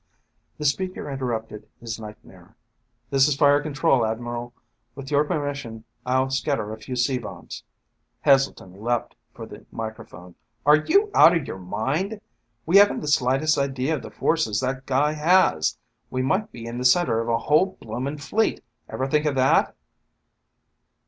The 0.57 0.65
speaker 0.65 1.11
interrupted 1.11 1.67
his 1.79 1.99
nightmare. 1.99 2.55
"This 3.11 3.27
is 3.27 3.35
fire 3.35 3.61
control, 3.61 4.03
Admiral. 4.03 4.51
With 4.95 5.11
your 5.11 5.23
permission 5.25 5.83
I'll 6.07 6.31
scatter 6.31 6.73
a 6.73 6.79
few 6.79 6.95
C 6.95 7.19
bombs..." 7.19 7.61
Heselton 8.25 8.81
leaped 8.81 9.15
for 9.31 9.45
the 9.45 9.67
microphone. 9.71 10.33
"Are 10.65 10.77
you 10.77 11.11
out 11.13 11.37
of 11.37 11.45
your 11.45 11.59
mind? 11.59 12.19
We 12.65 12.77
haven't 12.77 13.01
the 13.01 13.07
slightest 13.07 13.59
idea 13.59 13.93
of 13.93 14.01
the 14.01 14.09
forces 14.09 14.59
that 14.61 14.87
guy 14.87 15.11
has. 15.11 15.77
We 16.09 16.23
might 16.23 16.51
be 16.51 16.65
in 16.65 16.79
the 16.79 16.83
center 16.85 17.19
of 17.19 17.29
a 17.29 17.37
whole 17.37 17.77
blooming 17.79 18.17
fleet. 18.17 18.63
Ever 18.89 19.05
think 19.07 19.25
of 19.27 19.35
that?" 19.35 19.75